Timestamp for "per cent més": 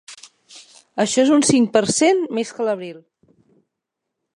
1.77-2.55